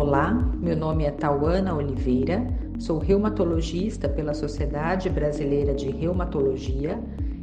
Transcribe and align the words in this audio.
Olá, 0.00 0.32
meu 0.58 0.74
nome 0.74 1.04
é 1.04 1.10
Tauana 1.10 1.74
Oliveira, 1.74 2.46
sou 2.78 2.96
reumatologista 2.96 4.08
pela 4.08 4.32
Sociedade 4.32 5.10
Brasileira 5.10 5.74
de 5.74 5.90
Reumatologia 5.90 6.98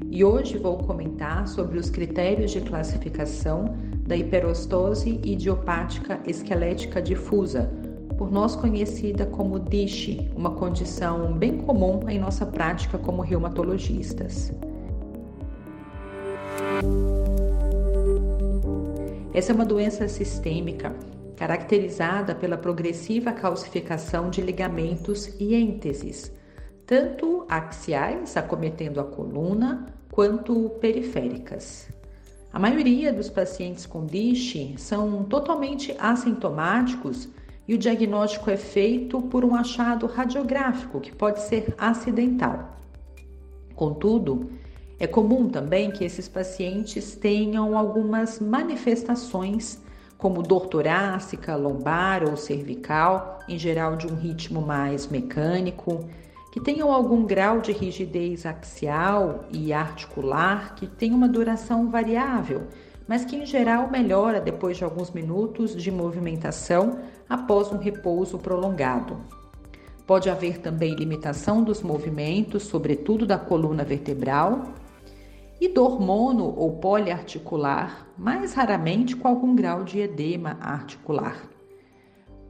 e 0.09 0.23
hoje 0.23 0.57
vou 0.57 0.75
comentar 0.79 1.47
sobre 1.47 1.77
os 1.77 1.91
critérios 1.91 2.49
de 2.49 2.61
classificação 2.61 3.75
da 4.07 4.17
hiperostose 4.17 5.21
idiopática 5.23 6.19
esquelética 6.25 6.99
difusa, 6.99 7.69
por 8.17 8.31
nós 8.31 8.55
conhecida 8.55 9.27
como 9.27 9.59
DISH, 9.59 10.31
uma 10.35 10.49
condição 10.49 11.33
bem 11.33 11.59
comum 11.59 12.09
em 12.09 12.17
nossa 12.17 12.43
prática 12.43 12.97
como 12.97 13.21
reumatologistas. 13.21 14.51
Essa 19.31 19.51
é 19.51 19.55
uma 19.55 19.65
doença 19.65 20.07
sistêmica 20.07 20.95
caracterizada 21.37 22.33
pela 22.33 22.57
progressiva 22.57 23.31
calcificação 23.31 24.29
de 24.29 24.41
ligamentos 24.41 25.27
e 25.39 25.53
ênteses, 25.53 26.31
tanto 26.85 27.45
axiais, 27.47 28.35
acometendo 28.35 28.99
a 28.99 29.03
coluna, 29.03 29.85
quanto 30.11 30.69
periféricas. 30.81 31.89
A 32.51 32.57
maioria 32.57 33.13
dos 33.13 33.29
pacientes 33.29 33.85
com 33.85 34.03
DISH 34.05 34.73
são 34.77 35.23
totalmente 35.25 35.95
assintomáticos 35.99 37.29
e 37.67 37.75
o 37.75 37.77
diagnóstico 37.77 38.49
é 38.49 38.57
feito 38.57 39.21
por 39.21 39.45
um 39.45 39.53
achado 39.53 40.07
radiográfico 40.07 40.99
que 40.99 41.13
pode 41.13 41.41
ser 41.41 41.75
acidental. 41.77 42.79
Contudo, 43.75 44.49
é 44.97 45.05
comum 45.05 45.49
também 45.49 45.91
que 45.91 46.03
esses 46.03 46.27
pacientes 46.27 47.15
tenham 47.15 47.77
algumas 47.77 48.39
manifestações 48.39 49.79
como 50.17 50.41
dor 50.41 50.67
torácica, 50.67 51.55
lombar 51.55 52.23
ou 52.23 52.35
cervical, 52.35 53.39
em 53.47 53.57
geral 53.57 53.95
de 53.95 54.07
um 54.07 54.15
ritmo 54.15 54.61
mais 54.61 55.07
mecânico, 55.07 56.07
que 56.51 56.59
tenham 56.59 56.91
algum 56.91 57.23
grau 57.23 57.59
de 57.59 57.71
rigidez 57.71 58.45
axial 58.45 59.45
e 59.51 59.71
articular, 59.71 60.73
que 60.75 60.87
tem 60.87 61.13
uma 61.13 61.27
duração 61.27 61.89
variável, 61.89 62.67
mas 63.07 63.23
que 63.23 63.35
em 63.35 63.45
geral 63.45 63.89
melhora 63.91 64.41
depois 64.41 64.75
de 64.75 64.83
alguns 64.83 65.11
minutos 65.11 65.75
de 65.75 65.91
movimentação 65.91 66.99
após 67.29 67.71
um 67.71 67.77
repouso 67.77 68.39
prolongado. 68.39 69.17
Pode 70.07 70.29
haver 70.29 70.59
também 70.59 70.95
limitação 70.95 71.63
dos 71.63 71.83
movimentos, 71.83 72.63
sobretudo 72.63 73.25
da 73.25 73.37
coluna 73.37 73.83
vertebral, 73.83 74.63
e 75.59 75.67
dor 75.67 75.99
mono 75.99 76.53
ou 76.55 76.77
poliarticular, 76.77 78.07
mais 78.17 78.53
raramente 78.53 79.15
com 79.15 79.27
algum 79.27 79.55
grau 79.55 79.83
de 79.83 79.99
edema 79.99 80.57
articular. 80.61 81.49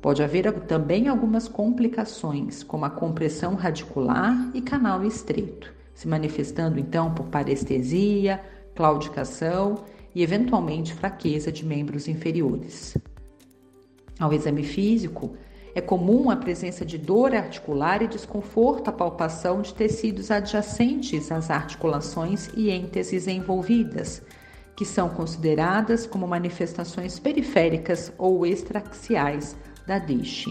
Pode 0.02 0.22
haver 0.22 0.52
também 0.62 1.08
algumas 1.08 1.48
complicações, 1.48 2.64
como 2.64 2.86
a 2.86 2.90
compressão 2.90 3.56
radicular 3.56 4.52
e 4.54 4.62
canal 4.62 5.04
estreito, 5.04 5.74
se 5.94 6.08
manifestando 6.08 6.80
então 6.80 7.14
por 7.14 7.28
parestesia, 7.28 8.42
claudicação 8.76 9.84
e 10.14 10.22
eventualmente 10.22 10.94
fraqueza 10.94 11.52
de 11.52 11.66
membros 11.66 12.08
inferiores. 12.08 12.96
Ao 14.20 14.34
exame 14.34 14.64
físico, 14.64 15.36
é 15.78 15.82
comum 15.82 16.32
a 16.32 16.36
presença 16.36 16.84
de 16.84 16.98
dor 16.98 17.36
articular 17.36 18.02
e 18.02 18.08
desconforto 18.08 18.88
à 18.88 18.92
palpação 18.92 19.62
de 19.62 19.76
tecidos 19.76 20.32
adjacentes 20.32 21.32
às 21.32 21.52
articulações 21.52 22.50
e 22.58 22.72
ênteses 22.72 23.28
envolvidas, 23.28 24.24
que 24.76 24.84
são 24.84 25.08
consideradas 25.08 26.08
como 26.08 26.28
manifestações 26.28 27.20
periféricas 27.20 28.12
ou 28.18 28.44
extraxiais 28.44 29.56
da 29.86 30.00
DISH. 30.00 30.48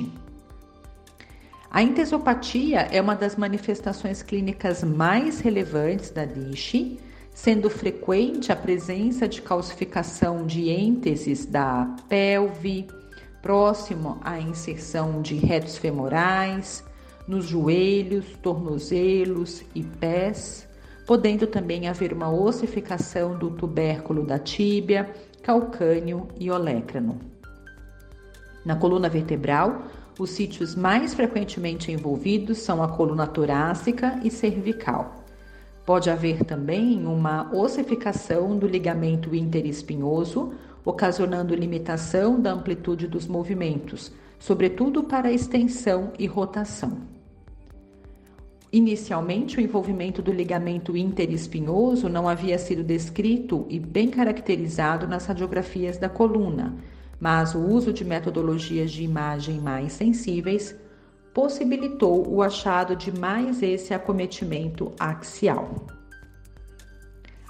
A 1.73 1.83
entesopatia 1.83 2.83
é 2.93 3.01
uma 3.01 3.17
das 3.17 3.35
manifestações 3.35 4.23
clínicas 4.23 4.85
mais 4.85 5.41
relevantes 5.41 6.11
da 6.11 6.25
DISH, 6.25 6.99
sendo 7.35 7.69
frequente 7.69 8.53
a 8.53 8.57
presença 8.57 9.27
de 9.27 9.43
calcificação 9.43 10.47
de 10.47 10.69
ênteses 10.69 11.45
da 11.45 11.97
pelve, 12.09 12.87
próximo 13.47 14.19
à 14.25 14.41
inserção 14.41 15.23
de 15.23 15.37
retos 15.37 15.79
femorais, 15.79 16.83
nos 17.29 17.45
joelhos, 17.45 18.27
tornozelos 18.43 19.63
e 19.73 19.85
pés, 19.85 20.67
podendo 21.07 21.47
também 21.47 21.87
haver 21.87 22.13
uma 22.13 22.29
ossificação 22.29 23.39
do 23.39 23.49
tubérculo 23.53 24.27
da 24.27 24.37
tíbia, 24.37 25.15
calcânio 25.45 26.27
e 26.41 26.51
olecrano. 26.51 27.21
Na 28.65 28.75
coluna 28.75 29.09
vertebral, 29.09 29.83
os 30.19 30.31
sítios 30.31 30.75
mais 30.75 31.15
frequentemente 31.15 31.93
envolvidos 31.93 32.59
são 32.59 32.83
a 32.83 32.89
coluna 32.89 33.29
torácica 33.29 34.19
e 34.25 34.31
cervical. 34.31 35.25
Pode 35.85 36.11
haver 36.11 36.43
também 36.43 37.07
uma 37.07 37.49
ossificação 37.55 38.59
do 38.59 38.67
ligamento 38.67 39.37
interespinhoso, 39.37 40.53
ocasionando 40.87 41.53
limitação 41.53 42.41
da 42.41 42.53
amplitude 42.53 43.09
dos 43.09 43.27
movimentos, 43.27 44.13
sobretudo 44.39 45.03
para 45.03 45.33
extensão 45.33 46.13
e 46.17 46.27
rotação. 46.27 46.99
Inicialmente, 48.73 49.59
o 49.59 49.61
envolvimento 49.61 50.23
do 50.23 50.33
ligamento 50.33 50.97
interespinhoso 50.97 52.09
não 52.09 52.29
havia 52.29 52.57
sido 52.57 52.85
descrito 52.85 53.67
e 53.69 53.81
bem 53.81 54.09
caracterizado 54.09 55.09
nas 55.09 55.27
radiografias 55.27 55.99
da 55.99 56.09
coluna, 56.09 56.77
mas 57.19 57.55
o 57.55 57.59
uso 57.59 57.93
de 57.93 58.05
metodologias 58.05 58.93
de 58.93 59.03
imagem 59.03 59.59
mais 59.59 59.93
sensíveis 59.93 60.77
possibilitou 61.35 62.29
o 62.29 62.43
achado 62.43 62.95
de 62.95 63.11
mais 63.11 63.61
esse 63.61 63.93
acometimento 63.93 64.93
axial. 65.01 65.96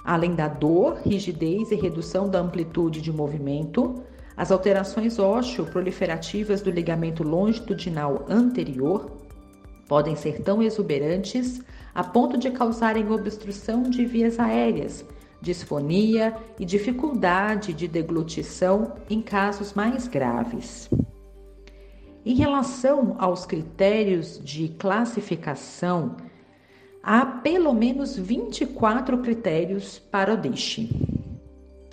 Além 0.07 0.35
da 0.35 0.47
dor, 0.47 1.01
rigidez 1.05 1.69
e 1.69 1.75
redução 1.75 2.29
da 2.29 2.39
amplitude 2.39 3.01
de 3.01 3.11
movimento, 3.11 4.01
as 4.37 4.53
alterações 4.53 5.19
ósseo-proliferativas 5.19 6.61
do 6.61 6.71
ligamento 6.71 7.23
longitudinal 7.23 8.25
anterior 8.29 9.11
podem 9.85 10.15
ser 10.15 10.41
tão 10.41 10.63
exuberantes 10.63 11.61
a 11.93 12.05
ponto 12.05 12.37
de 12.37 12.49
causarem 12.51 13.11
obstrução 13.11 13.83
de 13.83 14.05
vias 14.05 14.39
aéreas, 14.39 15.03
disfonia 15.41 16.33
e 16.57 16.63
dificuldade 16.63 17.73
de 17.73 17.85
deglutição 17.85 18.93
em 19.09 19.21
casos 19.21 19.73
mais 19.73 20.07
graves. 20.07 20.89
Em 22.25 22.35
relação 22.35 23.17
aos 23.19 23.45
critérios 23.45 24.39
de 24.41 24.69
classificação, 24.69 26.15
há 27.01 27.25
pelo 27.25 27.73
menos 27.73 28.17
24 28.17 29.17
critérios 29.19 29.99
para 29.99 30.33
o 30.33 30.37
DISH. 30.37 30.89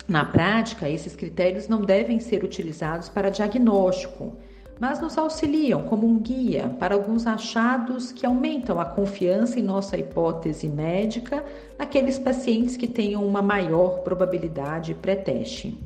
Na 0.07 0.23
prática, 0.23 0.89
esses 0.89 1.15
critérios 1.15 1.67
não 1.67 1.81
devem 1.81 2.19
ser 2.19 2.43
utilizados 2.43 3.09
para 3.09 3.29
diagnóstico, 3.29 4.35
mas 4.79 5.01
nos 5.01 5.17
auxiliam 5.17 5.83
como 5.83 6.05
um 6.05 6.19
guia 6.19 6.69
para 6.79 6.93
alguns 6.93 7.25
achados 7.25 8.11
que 8.11 8.25
aumentam 8.25 8.79
a 8.79 8.85
confiança 8.85 9.59
em 9.59 9.63
nossa 9.63 9.97
hipótese 9.97 10.67
médica 10.67 11.43
naqueles 11.77 12.19
pacientes 12.19 12.77
que 12.77 12.87
tenham 12.87 13.25
uma 13.25 13.41
maior 13.41 13.99
probabilidade 13.99 14.93
pré-teste. 14.93 15.77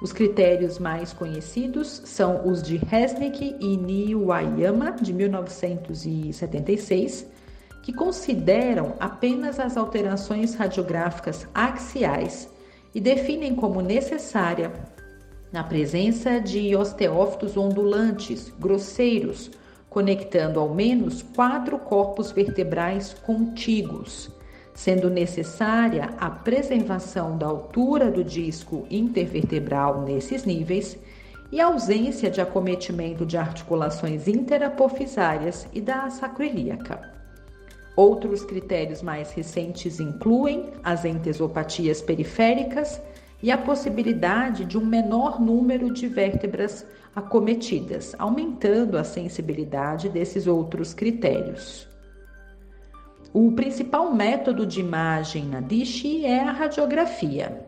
Os 0.00 0.12
critérios 0.12 0.78
mais 0.78 1.12
conhecidos 1.12 2.02
são 2.06 2.48
os 2.48 2.62
de 2.62 2.76
Resnick 2.76 3.56
e 3.60 3.76
Niwayama, 3.76 4.92
de 4.92 5.12
1976, 5.12 7.26
que 7.82 7.92
consideram 7.92 8.94
apenas 9.00 9.58
as 9.58 9.76
alterações 9.76 10.54
radiográficas 10.54 11.46
axiais 11.54 12.48
e 12.94 13.00
definem 13.00 13.54
como 13.54 13.80
necessária 13.80 14.72
a 15.52 15.64
presença 15.64 16.40
de 16.40 16.76
osteófitos 16.76 17.56
ondulantes, 17.56 18.52
grosseiros, 18.58 19.50
conectando 19.88 20.60
ao 20.60 20.72
menos 20.72 21.22
quatro 21.22 21.78
corpos 21.78 22.30
vertebrais 22.30 23.14
contíguos, 23.14 24.30
sendo 24.72 25.10
necessária 25.10 26.14
a 26.18 26.30
preservação 26.30 27.36
da 27.36 27.46
altura 27.46 28.10
do 28.10 28.22
disco 28.22 28.86
intervertebral 28.88 30.02
nesses 30.02 30.44
níveis 30.44 30.96
e 31.50 31.60
ausência 31.60 32.30
de 32.30 32.40
acometimento 32.40 33.26
de 33.26 33.36
articulações 33.36 34.28
interapofisárias 34.28 35.66
e 35.72 35.80
da 35.80 36.08
sacroiliaca. 36.08 37.19
Outros 37.96 38.44
critérios 38.44 39.02
mais 39.02 39.32
recentes 39.32 40.00
incluem 40.00 40.70
as 40.82 41.04
entesopatias 41.04 42.00
periféricas 42.00 43.00
e 43.42 43.50
a 43.50 43.58
possibilidade 43.58 44.64
de 44.64 44.78
um 44.78 44.84
menor 44.84 45.40
número 45.40 45.92
de 45.92 46.06
vértebras 46.06 46.86
acometidas, 47.14 48.14
aumentando 48.18 48.96
a 48.96 49.04
sensibilidade 49.04 50.08
desses 50.08 50.46
outros 50.46 50.94
critérios. 50.94 51.88
O 53.32 53.52
principal 53.52 54.12
método 54.12 54.66
de 54.66 54.80
imagem 54.80 55.44
na 55.44 55.60
DISH 55.60 56.24
é 56.24 56.40
a 56.40 56.52
radiografia. 56.52 57.64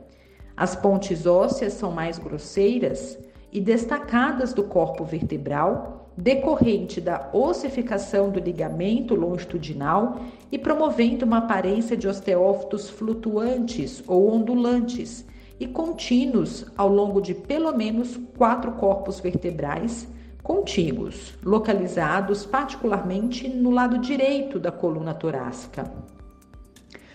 As 0.57 0.75
pontes 0.77 1.27
ósseas 1.27 1.73
são 1.75 1.91
mais 1.91 2.19
grosseiras 2.19 3.19
e 3.53 3.61
destacadas 3.61 4.53
do 4.53 4.65
corpo 4.65 5.05
vertebral, 5.05 6.02
decorrente 6.17 7.01
da 7.01 7.31
ossificação 7.33 8.31
do 8.31 8.39
ligamento 8.39 9.15
longitudinal 9.15 10.21
e 10.51 10.59
promovendo 10.59 11.25
uma 11.25 11.39
aparência 11.39 11.97
de 11.97 12.07
osteófitos 12.07 12.91
flutuantes 12.91 14.03
ou 14.07 14.31
ondulantes 14.31 15.25
e 15.59 15.67
contínuos 15.67 16.67
ao 16.77 16.89
longo 16.89 17.21
de 17.21 17.35
pelo 17.35 17.77
menos 17.77 18.19
quatro 18.37 18.73
corpos 18.73 19.21
vertebrais 19.21 20.09
contíguos, 20.43 21.35
localizados 21.43 22.45
particularmente 22.45 23.49
no 23.49 23.71
lado 23.71 23.99
direito 23.99 24.59
da 24.59 24.73
coluna 24.73 25.15
torácica. 25.15 25.91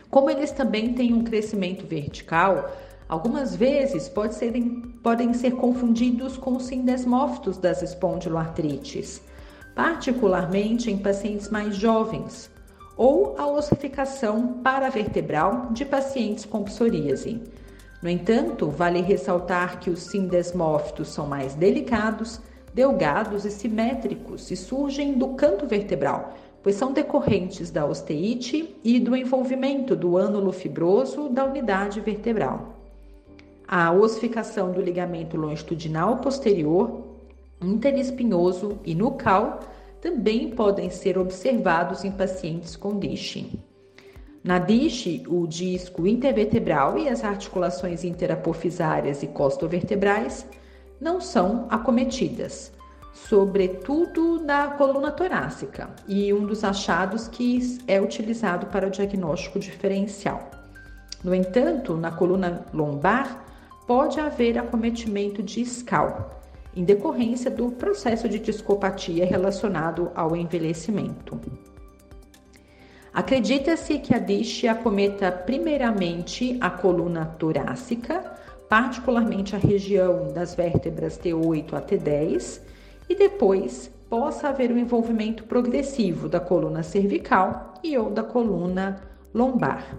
Como 0.10 0.30
eles 0.30 0.52
também 0.52 0.94
têm 0.94 1.14
um 1.14 1.24
crescimento 1.24 1.86
vertical, 1.86 2.72
algumas 3.08 3.56
vezes 3.56 4.10
pode 4.10 4.36
podem 5.02 5.34
ser 5.34 5.52
confundidos 5.52 6.38
com 6.38 6.56
os 6.58 6.64
sindesmófitos 6.64 7.58
das 7.58 7.82
espondiloartrites, 7.82 9.22
particularmente 9.74 10.92
em 10.92 10.98
pacientes 10.98 11.50
mais 11.50 11.76
jovens, 11.76 12.50
ou 12.98 13.36
a 13.38 13.48
ossificação 13.48 14.60
paravertebral 14.64 15.68
de 15.72 15.86
pacientes 15.86 16.46
com 16.46 16.64
psoríase. 16.64 17.42
No 18.02 18.10
entanto, 18.10 18.70
vale 18.70 19.02
ressaltar 19.02 19.80
que 19.80 19.90
os 19.90 20.00
sindesmófitos 20.04 21.10
são 21.10 21.28
mais 21.28 21.56
delicados, 21.56 22.42
delgados 22.74 23.46
e 23.46 23.52
simétricos 23.52 24.52
e 24.52 24.56
surgem 24.56 25.14
do 25.14 25.30
canto 25.30 25.66
vertebral, 25.66 26.36
pois 26.62 26.76
são 26.76 26.92
decorrentes 26.92 27.72
da 27.72 27.86
osteite 27.86 28.76
e 28.84 29.00
do 29.00 29.16
envolvimento 29.16 29.96
do 29.96 30.18
ânulo 30.18 30.52
fibroso 30.52 31.30
da 31.30 31.46
unidade 31.46 32.02
vertebral. 32.02 32.77
A 33.68 33.92
ossificação 33.92 34.72
do 34.72 34.82
ligamento 34.82 35.36
longitudinal 35.36 36.18
posterior, 36.18 37.04
interespinhoso 37.62 38.80
e 38.86 38.96
nucal 38.96 39.60
também 40.00 40.52
podem 40.52 40.90
ser 40.90 41.18
observados 41.18 42.06
em 42.06 42.12
pacientes 42.12 42.78
com 42.78 42.98
DISH. 42.98 43.46
Na 44.42 44.58
DISH, 44.58 45.24
o 45.28 45.46
disco 45.46 46.08
intervertebral 46.08 46.98
e 46.98 47.10
as 47.10 47.26
articulações 47.26 48.06
interapofisárias 48.06 49.22
e 49.22 49.28
costovertebrais 49.28 50.48
não 51.02 51.20
são 51.20 51.68
acometidas, 51.70 52.72
sobretudo 53.12 54.40
na 54.46 54.70
coluna 54.70 55.12
torácica, 55.12 55.90
e 56.08 56.32
um 56.32 56.46
dos 56.46 56.64
achados 56.64 57.28
que 57.28 57.80
é 57.86 58.00
utilizado 58.00 58.68
para 58.68 58.88
o 58.88 58.92
diagnóstico 58.92 59.60
diferencial. 59.60 60.50
No 61.22 61.36
entanto, 61.36 61.98
na 61.98 62.12
coluna 62.12 62.66
lombar, 62.74 63.47
pode 63.88 64.20
haver 64.20 64.58
acometimento 64.58 65.42
discal, 65.42 66.42
em 66.76 66.84
decorrência 66.84 67.50
do 67.50 67.72
processo 67.72 68.28
de 68.28 68.38
discopatia 68.38 69.26
relacionado 69.26 70.12
ao 70.14 70.36
envelhecimento. 70.36 71.40
Acredita-se 73.14 73.98
que 73.98 74.14
a 74.14 74.20
DISH 74.20 74.66
acometa 74.66 75.32
primeiramente 75.32 76.58
a 76.62 76.70
coluna 76.70 77.26
torácica, 77.26 78.36
particularmente 78.70 79.56
a 79.56 79.58
região 79.58 80.32
das 80.34 80.54
vértebras 80.54 81.18
T8 81.18 81.74
a 81.74 81.82
T10, 81.82 82.62
e 83.10 83.16
depois 83.16 83.90
possa 84.10 84.50
haver 84.50 84.72
um 84.72 84.78
envolvimento 84.78 85.46
progressivo 85.46 86.30
da 86.30 86.40
coluna 86.40 86.84
cervical 86.84 87.74
e 87.84 87.98
ou 87.98 88.12
da 88.12 88.24
coluna 88.24 89.02
lombar. 89.34 89.98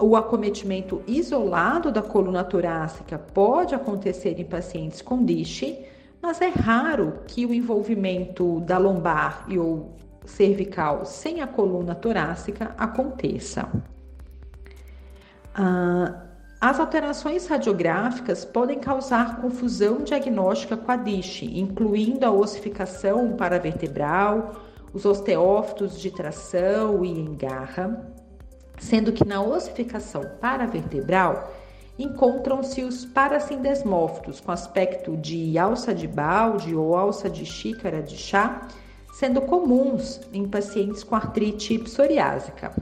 O 0.00 0.14
acometimento 0.14 1.02
isolado 1.08 1.90
da 1.90 2.00
coluna 2.00 2.44
torácica 2.44 3.18
pode 3.18 3.74
acontecer 3.74 4.38
em 4.38 4.44
pacientes 4.44 5.02
com 5.02 5.24
DISH, 5.24 5.76
mas 6.22 6.40
é 6.40 6.48
raro 6.48 7.20
que 7.26 7.44
o 7.44 7.52
envolvimento 7.52 8.60
da 8.60 8.78
lombar 8.78 9.44
e 9.48 9.58
ou 9.58 9.96
cervical 10.24 11.04
sem 11.04 11.40
a 11.40 11.48
coluna 11.48 11.96
torácica 11.96 12.74
aconteça. 12.78 13.68
Ah, 15.52 16.22
as 16.60 16.78
alterações 16.78 17.46
radiográficas 17.46 18.44
podem 18.44 18.78
causar 18.78 19.40
confusão 19.40 19.98
diagnóstica 19.98 20.76
com 20.76 20.92
a 20.92 20.96
DISH, 20.96 21.42
incluindo 21.42 22.24
a 22.24 22.30
ossificação 22.30 23.32
paravertebral, 23.32 24.60
os 24.92 25.04
osteófitos 25.04 26.00
de 26.00 26.10
tração 26.10 27.04
e 27.04 27.10
engarra, 27.10 28.12
sendo 28.80 29.12
que 29.12 29.26
na 29.26 29.40
ossificação 29.42 30.22
paravertebral 30.40 31.54
encontram-se 31.98 32.82
os 32.82 33.04
paracindesmófitos 33.04 34.40
com 34.40 34.52
aspecto 34.52 35.16
de 35.16 35.58
alça 35.58 35.92
de 35.92 36.06
balde 36.06 36.74
ou 36.74 36.96
alça 36.96 37.28
de 37.28 37.44
xícara 37.44 38.00
de 38.00 38.16
chá, 38.16 38.68
sendo 39.12 39.40
comuns 39.40 40.20
em 40.32 40.46
pacientes 40.46 41.02
com 41.02 41.16
artrite 41.16 41.78
psoriásica. 41.78 42.72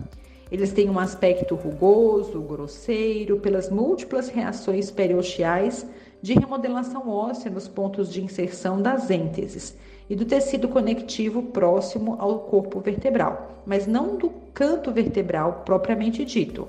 Eles 0.52 0.72
têm 0.72 0.88
um 0.90 0.98
aspecto 0.98 1.54
rugoso, 1.54 2.40
grosseiro, 2.40 3.40
pelas 3.40 3.70
múltiplas 3.70 4.28
reações 4.28 4.90
periosteais 4.90 5.86
de 6.26 6.34
remodelação 6.34 7.08
óssea 7.08 7.48
nos 7.48 7.68
pontos 7.68 8.12
de 8.12 8.20
inserção 8.20 8.82
das 8.82 9.10
ênteses 9.10 9.78
e 10.10 10.16
do 10.16 10.24
tecido 10.24 10.66
conectivo 10.66 11.40
próximo 11.40 12.16
ao 12.18 12.40
corpo 12.40 12.80
vertebral, 12.80 13.62
mas 13.64 13.86
não 13.86 14.16
do 14.16 14.30
canto 14.52 14.90
vertebral 14.90 15.62
propriamente 15.64 16.24
dito, 16.24 16.66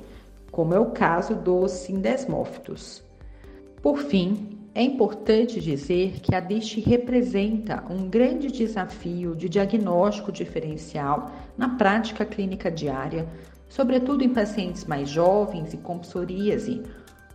como 0.52 0.76
é 0.76 0.80
o 0.80 0.92
caso 0.92 1.34
dos 1.34 1.72
sindesmófitos. 1.72 3.02
Por 3.82 3.98
fim, 3.98 4.60
é 4.76 4.84
importante 4.84 5.60
dizer 5.60 6.20
que 6.20 6.36
a 6.36 6.40
DISH 6.40 6.76
representa 6.86 7.84
um 7.90 8.08
grande 8.08 8.52
desafio 8.52 9.36
de 9.36 9.50
diagnóstico 9.50 10.32
diferencial 10.32 11.32
na 11.58 11.70
prática 11.70 12.24
clínica 12.24 12.70
diária, 12.70 13.28
sobretudo 13.68 14.24
em 14.24 14.30
pacientes 14.30 14.86
mais 14.86 15.10
jovens 15.10 15.74
e 15.74 15.78
com 15.78 15.98
psoríase, 15.98 16.84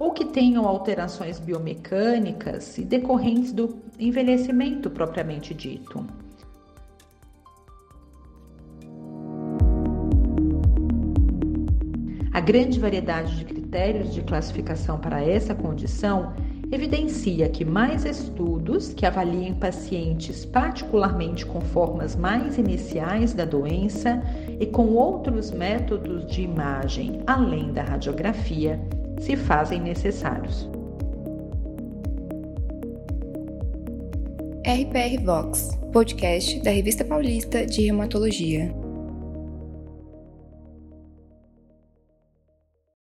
ou 0.02 0.10
que 0.10 0.24
tenham 0.24 0.66
alterações 0.66 1.38
biomecânicas 1.38 2.76
e 2.76 2.82
decorrentes 2.82 3.52
do 3.52 3.80
envelhecimento 4.00 4.90
propriamente 4.90 5.54
dito. 5.54 6.04
A 12.32 12.40
grande 12.40 12.80
variedade 12.80 13.36
de 13.36 13.44
critérios 13.44 14.12
de 14.12 14.22
classificação 14.22 14.98
para 14.98 15.22
essa 15.22 15.54
condição 15.54 16.32
evidencia 16.72 17.48
que 17.48 17.64
mais 17.64 18.04
estudos 18.04 18.92
que 18.92 19.06
avaliem 19.06 19.54
pacientes 19.54 20.44
particularmente 20.44 21.46
com 21.46 21.60
formas 21.60 22.16
mais 22.16 22.58
iniciais 22.58 23.34
da 23.34 23.44
doença 23.44 24.20
e 24.58 24.66
com 24.66 24.94
outros 24.94 25.52
métodos 25.52 26.26
de 26.26 26.42
imagem 26.42 27.22
além 27.24 27.72
da 27.72 27.84
radiografia 27.84 28.80
se 29.20 29.36
fazem 29.36 29.80
necessários. 29.80 30.70
RPR 34.64 35.24
Vox, 35.24 35.70
podcast 35.92 36.60
da 36.62 36.70
Revista 36.70 37.04
Paulista 37.04 37.66
de 37.66 37.82
Reumatologia. 37.82 38.81